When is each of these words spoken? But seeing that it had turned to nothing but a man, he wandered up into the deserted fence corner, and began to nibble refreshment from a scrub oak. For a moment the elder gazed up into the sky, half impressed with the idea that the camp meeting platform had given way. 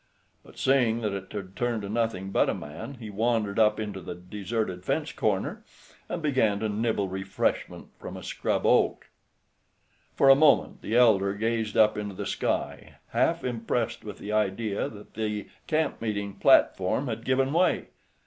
But 0.43 0.57
seeing 0.57 1.01
that 1.01 1.13
it 1.13 1.31
had 1.31 1.55
turned 1.55 1.83
to 1.83 1.87
nothing 1.89 2.31
but 2.31 2.49
a 2.49 2.55
man, 2.55 2.95
he 2.95 3.11
wandered 3.11 3.59
up 3.59 3.79
into 3.79 4.01
the 4.01 4.15
deserted 4.15 4.83
fence 4.83 5.11
corner, 5.11 5.63
and 6.09 6.23
began 6.23 6.59
to 6.61 6.69
nibble 6.69 7.07
refreshment 7.07 7.89
from 7.99 8.17
a 8.17 8.23
scrub 8.23 8.65
oak. 8.65 9.11
For 10.15 10.29
a 10.29 10.35
moment 10.35 10.81
the 10.81 10.95
elder 10.97 11.35
gazed 11.35 11.77
up 11.77 11.99
into 11.99 12.15
the 12.15 12.25
sky, 12.25 12.95
half 13.09 13.43
impressed 13.43 14.03
with 14.03 14.17
the 14.17 14.31
idea 14.31 14.89
that 14.89 15.13
the 15.13 15.47
camp 15.67 16.01
meeting 16.01 16.33
platform 16.33 17.05
had 17.07 17.23
given 17.23 17.53
way. 17.53 17.89